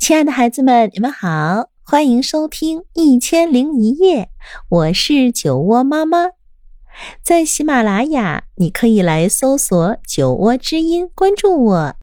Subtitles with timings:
[0.00, 4.24] 亲爱的孩子们，你们好，欢迎收听《一千零一夜》，
[4.70, 6.30] 我是酒窝妈妈。
[7.22, 11.94] 在喜马拉雅，你可以来搜索“酒窝之音”，关注我。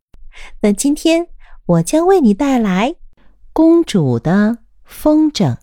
[0.62, 1.28] 那今天
[1.65, 2.91] 我将为你带来
[3.52, 5.55] 《公主的风筝》。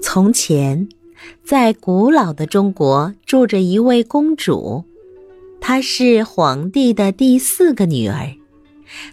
[0.00, 0.88] 从前，
[1.44, 4.84] 在古老的中国，住着一位公主。
[5.70, 8.34] 她是皇帝的第四个女儿，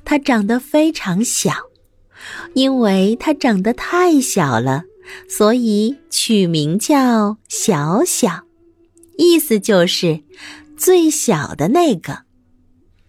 [0.05, 1.51] 她长得非常小，
[2.53, 4.85] 因为她长得太小了，
[5.27, 8.45] 所以取名叫小小，
[9.17, 10.21] 意思就是
[10.77, 12.19] 最小的那个。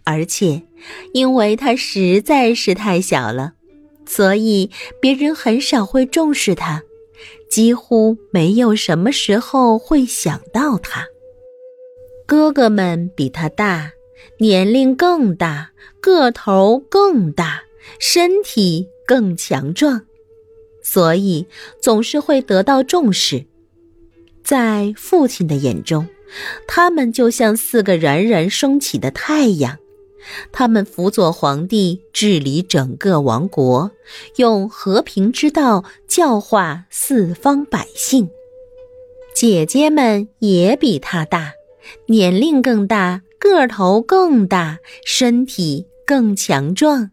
[0.03, 0.65] 而且，
[1.15, 3.53] 因为她实在是太小了，
[4.07, 6.83] 所以别人很少会重视她，
[7.49, 11.05] 几乎没有什么时候会想到她。
[12.27, 13.93] 哥哥们比他大，
[14.39, 17.63] 年龄更大，个头更大，
[18.01, 20.03] 身体更强壮，
[20.83, 21.47] 所以
[21.81, 23.47] 总是会得到重视。
[24.43, 26.09] 在父亲的眼中，
[26.67, 29.79] 他们就像四个冉冉升起的太阳，
[30.51, 33.93] 他们辅佐皇帝治理整个王国，
[34.35, 38.29] 用和平之道教化四方百姓。
[39.33, 41.53] 姐姐们也比他大。
[42.09, 47.11] 年龄更大，个头更大，身体更强壮，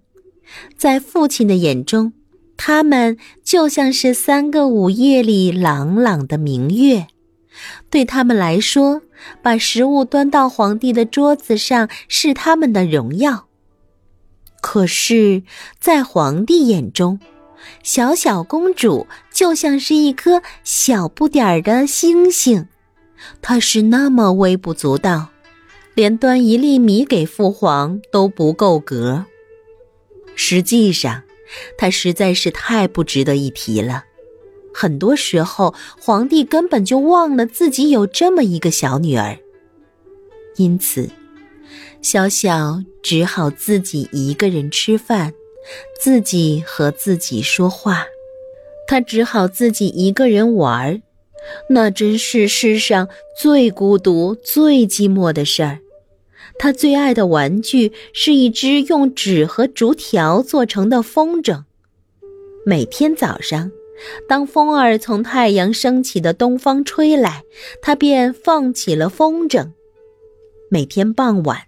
[0.77, 2.13] 在父亲的眼中，
[2.57, 7.07] 他们就像是三个午夜里朗朗的明月。
[7.89, 9.03] 对他们来说，
[9.41, 13.47] 把食物端到皇帝的桌子上是他们的荣耀。
[14.61, 15.43] 可是，
[15.79, 17.19] 在皇帝眼中，
[17.83, 22.67] 小小公主就像是一颗小不点儿的星星。
[23.41, 25.29] 他是那么微不足道，
[25.95, 29.25] 连端一粒米给父皇都不够格。
[30.35, 31.23] 实际上，
[31.77, 34.03] 他实在是太不值得一提了。
[34.73, 39.37] 很多时候，皇帝根本就忘了自己有这么一个小女儿。
[40.57, 41.09] 因此，
[42.01, 45.31] 小小只好自己一个人吃饭，
[46.01, 48.05] 自己和自己说话，
[48.87, 51.01] 他只好自己一个人玩儿。
[51.69, 53.09] 那真是世上
[53.39, 55.79] 最孤独、最寂寞的事儿。
[56.59, 61.63] 他最爱的玩具是一只用纸和竹条做成的风筝。
[62.65, 63.71] 每天早上，
[64.27, 67.43] 当风儿从太阳升起的东方吹来，
[67.81, 69.71] 他便放起了风筝；
[70.69, 71.63] 每天傍晚，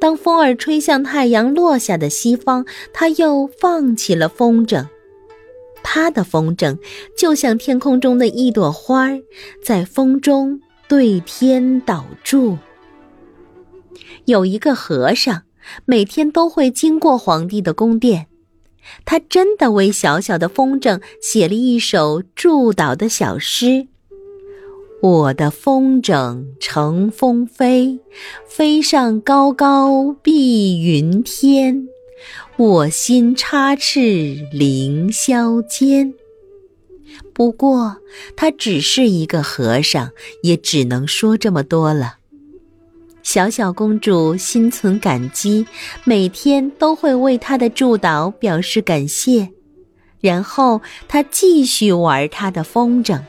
[0.00, 4.86] 当风儿吹向太阳落下的西方，他又放起了风筝。
[5.90, 6.76] 他的风筝
[7.16, 9.22] 就像天空中的一朵花儿，
[9.64, 12.58] 在风中对天祷祝。
[14.26, 15.44] 有一个和尚，
[15.86, 18.26] 每天都会经过皇帝的宫殿，
[19.06, 23.88] 他真的为小小的风筝写了一首祝祷的小诗
[25.00, 27.98] ：“我的风筝乘风飞，
[28.46, 31.88] 飞上高高碧云天。”
[32.56, 36.14] 我心插翅凌霄间。
[37.32, 37.96] 不过，
[38.36, 40.10] 他只是一个和尚，
[40.42, 42.16] 也只能说这么多了。
[43.22, 45.66] 小小公主心存感激，
[46.04, 49.50] 每天都会为他的祝祷表示感谢，
[50.20, 53.20] 然后她继续玩她的风筝。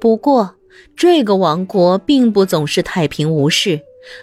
[0.00, 0.54] 不过，
[0.94, 3.80] 这个王国并不总是太平无事，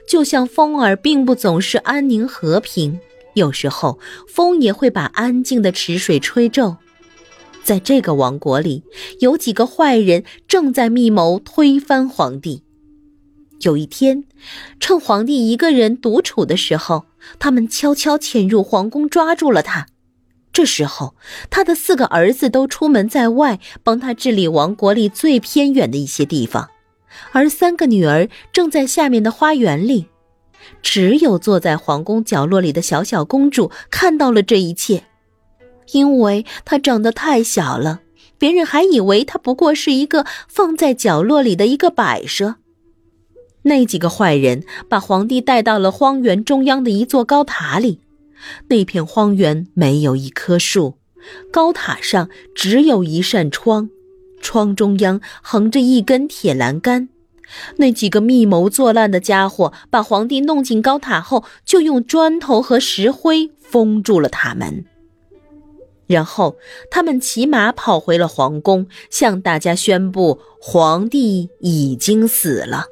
[0.07, 2.99] 就像风儿并不总是安宁和平。
[3.33, 6.77] 有时候，风也会把安静的池水吹皱。
[7.63, 8.83] 在这个王国里，
[9.19, 12.63] 有几个坏人正在密谋推翻皇帝。
[13.61, 14.25] 有一天，
[14.79, 17.05] 趁皇帝一个人独处的时候，
[17.39, 19.87] 他们悄悄潜入皇宫，抓住了他。
[20.51, 21.15] 这时候，
[21.49, 26.69] 他的四个儿子都出门在外，帮他治理王国里最偏远的一些地方，
[27.31, 30.07] 而三个女儿正在下面的花园里。
[30.81, 35.03] 只有坐在皇宫角落里的小小公主看到了这一切，
[35.91, 38.01] 因为她长得太小了，
[38.37, 42.55] 别人还以为她不过是一个放在角落里的一个摆设。
[43.63, 48.01] 那几个坏人把皇帝带到了荒原中央的一座高塔里，
[48.67, 50.97] 那片荒原没有一棵树，
[51.49, 53.89] 高塔上只有一扇窗，
[54.41, 57.07] 窗中央横着一根铁栏杆。
[57.77, 64.85] 那几个密谋作乱的家伙把皇帝弄进高塔后，就用砖头和石灰封住了塔门。
[66.05, 66.57] 然后
[66.91, 72.85] 他们骑马跑回了皇宫，向大家宣布皇帝已经死了。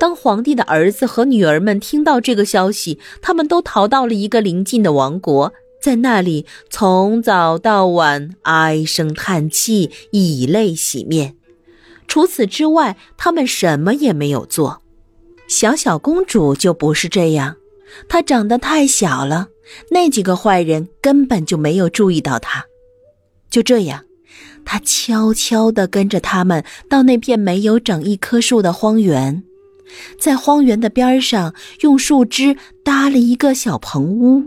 [0.00, 11.36] 当皇帝的儿子和女儿们听到这个消息，他们都逃到了一个邻近的王国，在那里从早到晚唉声叹气，以泪洗面。
[12.08, 14.82] 除此之外，他们什么也没有做。
[15.46, 17.54] 小小公主就不是这样，
[18.08, 19.48] 她长得太小了，
[19.90, 22.64] 那几个坏人根本就没有注意到她。
[23.50, 24.04] 就这样，
[24.64, 29.42] 她悄悄地跟着他们到那片没有整一棵树的荒原。
[30.20, 34.42] 在荒原的边上，用树枝搭了一个小棚屋。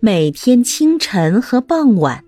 [0.00, 2.24] 每天清晨和傍晚，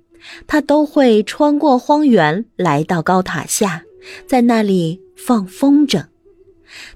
[0.47, 3.85] 他都会穿过荒原，来到高塔下，
[4.27, 6.05] 在那里放风筝。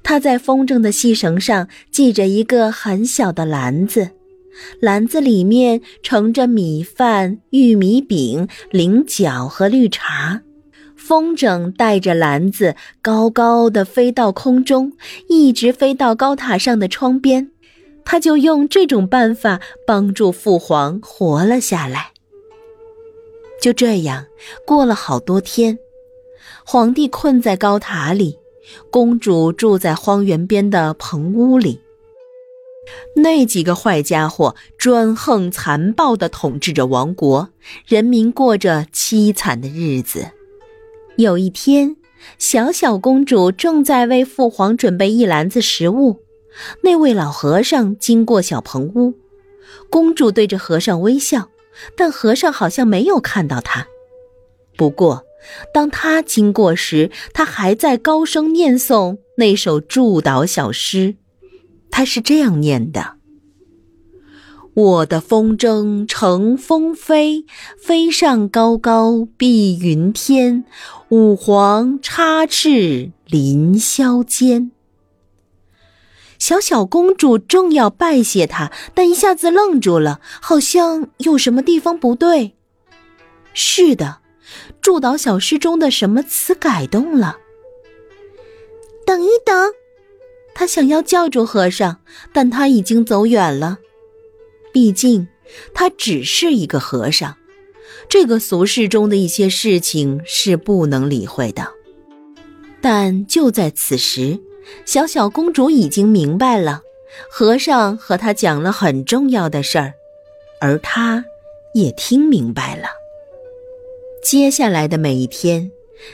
[0.02, 4.10] 他在风筝的细绳上系着一个很小的篮子，
[4.80, 10.42] 篮子里面盛着米饭、玉米饼、菱角和绿茶。
[10.96, 14.92] 风筝带着篮子高高的飞到空中，
[15.28, 17.50] 一直飞到高塔上的窗边。
[18.04, 22.10] 他就用这种办法帮助父皇活了下来。
[23.60, 24.26] 就这样
[24.66, 25.78] 过了好多天，
[26.64, 28.38] 皇帝困在高塔里，
[28.90, 31.80] 公主住在荒原边的棚屋里。
[33.14, 37.50] 那几个坏家伙专横残暴地统治着王国，
[37.86, 40.30] 人民过着凄惨的日子。
[41.16, 41.96] 有一天，
[42.38, 46.22] 小小公主正在为父皇准备一篮子食物。
[46.82, 49.14] 那位老和尚经过小棚屋，
[49.88, 51.48] 公主对着和尚微笑，
[51.96, 53.86] 但和尚好像没有看到他。
[54.76, 55.24] 不过，
[55.72, 61.16] 当他经过时，他还在高声念诵那首祝祷小诗。
[61.90, 63.14] 他是这样念的。
[64.72, 67.44] 我的风筝乘风飞，
[67.76, 70.64] 飞上高高碧云天。
[71.08, 74.70] 五皇插翅凌霄间。
[76.40, 82.54] 小小公主正要拜谢他，但一下子愣住了，好像有什么地方不对。
[83.52, 84.18] 是的，
[84.80, 87.36] 祝祷小诗中的什么词改动了？
[89.04, 89.72] 等一等，
[90.54, 92.00] 他想要叫住和尚，
[92.32, 93.78] 但他已经走远了。
[94.72, 95.28] 毕竟，
[95.74, 97.36] 他只是一个和尚，
[98.08, 101.74] 这个俗世中的一些事情是不能理会的。
[102.80, 104.40] 但就在此时，
[104.84, 106.82] 小小公主已经明白了，
[107.30, 109.94] 和尚和她讲了很重要的事儿，
[110.60, 111.24] 而她
[111.74, 112.88] 也听明白了。
[114.22, 115.70] 接下来的每一天，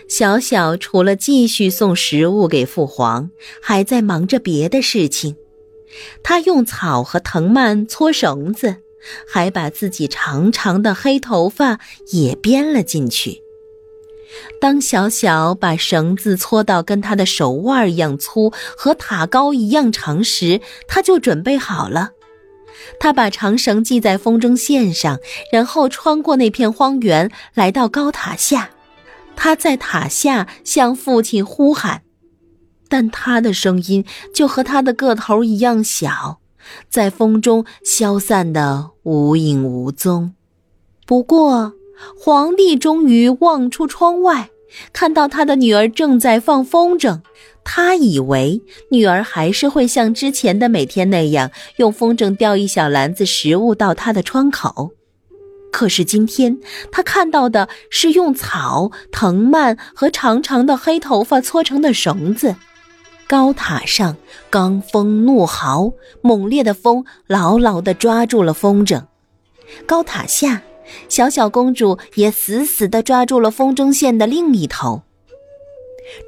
[0.09, 5.37] 小小除了继续送食物给父皇，还在忙着别的事情。
[6.23, 8.77] 他用草和藤蔓搓绳子，
[9.27, 13.43] 还把自己长长的黑头发也编了进去。
[14.61, 22.11] 当小小把绳子搓到跟他的手腕一样粗和塔高一样长时，他就准备好了。
[23.01, 25.19] 他把长绳系在风筝线上，
[25.53, 28.71] 然后穿过那片荒原，来到高塔下。
[29.35, 32.03] 他在塔下向父亲呼喊。
[32.89, 36.39] 但他的声音就和他的个头一样小，
[36.89, 40.35] 在风中消散的无影无踪。
[41.05, 41.73] 不过，
[42.19, 44.51] 皇帝终于望出窗外，
[44.93, 47.21] 看到他的女儿正在放风筝。
[47.65, 54.93] 他以为女儿还是会像之前的每天那样，用风筝吊一小篮子食物到他的窗口。
[55.73, 56.59] 可是今天，
[56.93, 62.55] 他看到的是用草、藤蔓和长长的黑头发搓成的绳子。
[63.27, 64.17] 高塔上，
[64.51, 65.91] 罡风怒号，
[66.23, 69.03] 猛烈的风牢牢地抓住了风筝。
[69.85, 70.63] 高塔下，
[71.09, 75.03] 小小公主也死死地抓住了风筝线的另一头。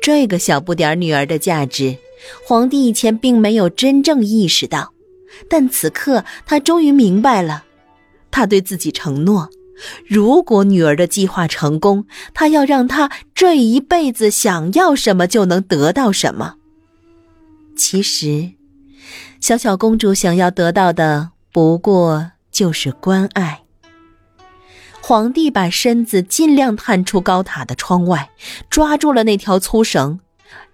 [0.03, 1.97] 这个小不点女儿的价值，
[2.45, 4.93] 皇帝以前并没有真正意识到，
[5.49, 7.65] 但此刻他终于明白了。
[8.31, 9.49] 他对自己承诺，
[10.07, 16.57] 如果女儿的计划成功，他要让她这一辈子想要什么就能得到什么。
[17.77, 18.51] 其实，
[19.41, 23.61] 小小公主想要得到的不过就是关爱。
[25.09, 28.31] 皇帝把身子尽量探出高塔的窗外，
[28.69, 30.21] 抓住了那条粗绳，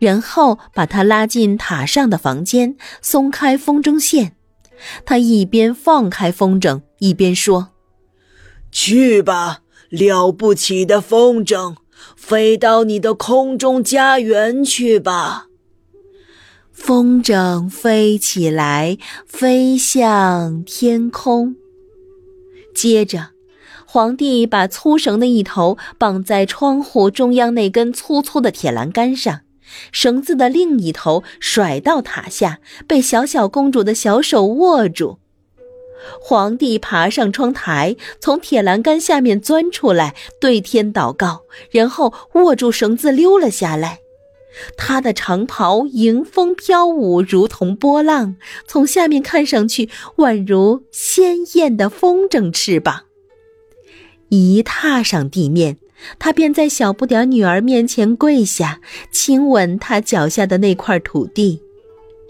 [0.00, 4.34] 然后把他拉进塔上的房间，松开风筝线。
[5.06, 7.68] 他一边放开风筝，一边说
[8.72, 11.76] ：“去吧，了不起的风筝，
[12.16, 15.46] 飞到你的空中家园去吧。”
[16.74, 18.98] 风筝飞起来，
[19.28, 21.54] 飞向天空。
[22.74, 23.28] 接着，
[23.94, 29.42] 皇帝把粗绳的一头绑在窗户中央那根粗粗的铁栏杆上，
[29.92, 32.58] 绳子的另一头甩到塔下，
[32.88, 35.20] 被小小公主的小手握住。
[36.20, 44.00] 皇帝爬上窗台，从铁栏杆下面钻出来，对天祷告，然后握住绳子溜了下来。
[44.76, 48.34] 他的长袍迎风飘舞，如同波浪，
[48.66, 53.02] 从下面看上去宛如鲜艳的风筝翅膀。
[54.28, 55.78] 一踏上地面，
[56.18, 61.60] 他便在小不点女儿面前跪下，亲吻她脚下的那块土地，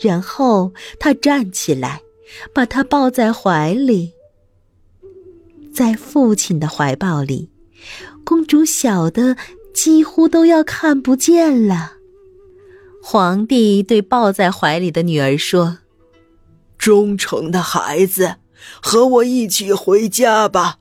[0.01, 2.01] 然后他站起来。
[2.53, 4.13] 把她抱在怀里，
[5.73, 7.49] 在父亲的怀抱里，
[8.25, 9.37] 公主小的
[9.73, 11.93] 几乎都要看不见了。
[13.01, 15.79] 皇帝对抱在怀里的女儿说
[16.77, 18.37] ：“忠诚的孩子，
[18.83, 20.79] 和我一起回家吧。”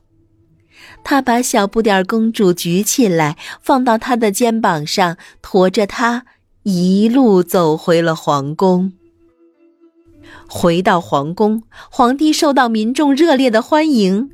[1.04, 6.24] 他把小不点公主举起来，放到他的肩膀上，驮着她
[6.62, 8.94] 一路走回了皇宫。
[10.48, 14.30] 回到皇宫，皇帝受到民众热烈的欢迎。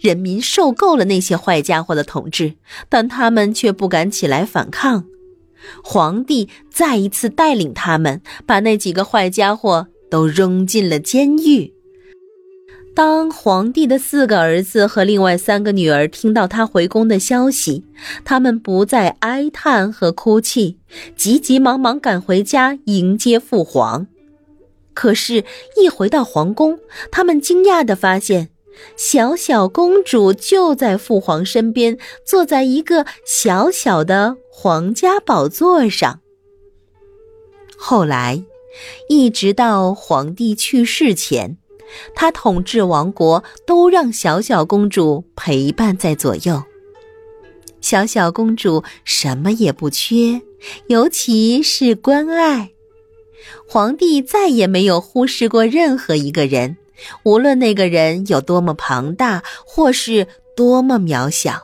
[0.00, 2.54] 人民受够了那些坏家伙的统治，
[2.88, 5.04] 但他们却不敢起来反抗。
[5.82, 11.73] 皇帝再一次带领他们，把那几个坏家伙都扔进了监狱。
[12.94, 17.84] 当皇帝的四个儿子和另外三个女儿听到他回宫的消息，
[18.24, 20.78] 他们不再哀叹和哭泣，
[21.16, 24.06] 急急忙忙赶回家迎接父皇。
[24.92, 25.44] 可是，
[25.76, 26.78] 一回到皇宫，
[27.10, 28.50] 他们惊讶地发现，
[28.96, 36.20] 小小公主就在父皇身边，坐在一个小小的皇家宝座上。
[37.76, 38.44] 后来，
[39.08, 41.58] 一直到皇帝去世前，
[42.14, 46.62] 他统治王国都让小小公主陪伴在左右。
[47.80, 50.40] 小小公主什么也不缺，
[50.86, 52.70] 尤其是关爱。
[53.68, 56.78] 皇帝再也没有忽视过任何一个人，
[57.24, 60.26] 无论那个人有多么庞大，或是
[60.56, 61.60] 多么渺小。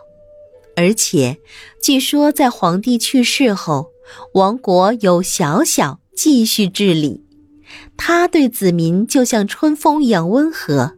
[0.76, 1.38] 而且，
[1.82, 3.90] 据说在皇帝去世后，
[4.34, 7.24] 王国由小小继续治理。
[7.96, 10.96] 他对子民就像春风一样温和，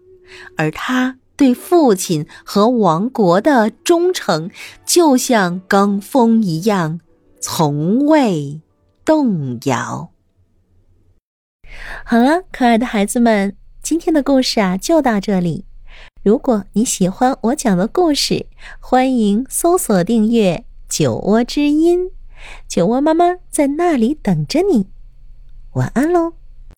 [0.56, 4.50] 而他对父亲和王国的忠诚，
[4.84, 7.00] 就像罡风一样，
[7.40, 8.60] 从未
[9.04, 10.10] 动摇。
[12.04, 15.64] 好了，可爱的孩子们，今天的故事啊就到这里。
[16.22, 18.46] 如果你喜欢我讲的故事，
[18.78, 22.10] 欢迎搜索订阅“酒窝之音”，
[22.68, 24.88] 酒窝妈妈在那里等着你。
[25.72, 26.34] 晚安喽。